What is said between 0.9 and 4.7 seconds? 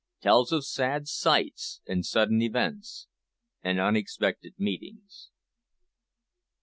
SIGHTS, AND SUDDEN EVENTS, AND UNEXPECTED